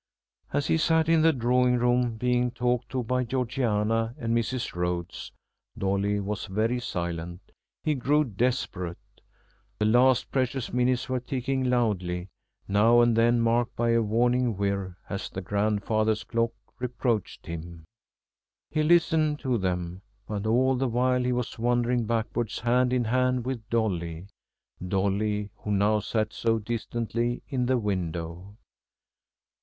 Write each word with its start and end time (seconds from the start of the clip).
As 0.51 0.65
he 0.65 0.77
sat 0.77 1.07
in 1.07 1.21
the 1.21 1.31
drawing 1.31 1.77
room 1.77 2.17
being 2.17 2.49
talked 2.49 2.89
to 2.89 3.03
by 3.03 3.23
Georgiana 3.23 4.15
and 4.17 4.35
Mrs. 4.35 4.73
Rhodes 4.75 5.31
(Dolly 5.77 6.19
was 6.19 6.47
very 6.47 6.79
silent) 6.79 7.51
he 7.83 7.93
grew 7.93 8.23
desperate. 8.23 8.97
The 9.77 9.85
last 9.85 10.31
precious 10.31 10.73
minutes 10.73 11.07
were 11.07 11.19
ticking 11.19 11.65
loudly, 11.65 12.29
now 12.67 12.99
and 13.01 13.15
then 13.15 13.41
marked 13.41 13.75
by 13.75 13.89
a 13.91 14.01
warning 14.01 14.57
whirr, 14.57 14.97
as 15.07 15.29
the 15.29 15.39
grandfather's 15.39 16.23
clock 16.23 16.51
reproached 16.79 17.45
him. 17.45 17.85
He 18.71 18.81
listened 18.81 19.37
to 19.41 19.59
them, 19.59 20.01
but 20.27 20.47
all 20.47 20.73
the 20.77 20.87
while 20.87 21.21
he 21.21 21.31
was 21.31 21.59
wandering 21.59 22.07
backwards 22.07 22.57
hand 22.61 22.91
in 22.91 23.03
hand 23.03 23.45
with 23.45 23.69
Dolly 23.69 24.25
Dolly 24.83 25.51
who 25.57 25.69
now 25.71 25.99
sat 25.99 26.33
so 26.33 26.57
distantly 26.57 27.43
in 27.49 27.67
the 27.67 27.77
window. 27.77 28.57